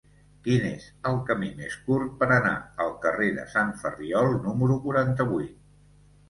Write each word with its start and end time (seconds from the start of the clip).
Quin 0.45 0.63
és 0.67 0.85
el 1.09 1.17
camí 1.27 1.49
més 1.59 1.75
curt 1.89 2.15
per 2.21 2.29
anar 2.37 2.53
al 2.85 2.89
carrer 3.03 3.29
de 3.37 3.45
Sant 3.53 3.75
Ferriol 3.83 4.31
número 4.49 4.81
quaranta-vuit? 4.89 5.55